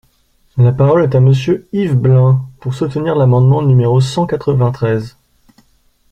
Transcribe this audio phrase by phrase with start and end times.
[0.57, 5.15] La parole est à Monsieur Yves Blein, pour soutenir l’amendement numéro cent quatre-vingt-treize.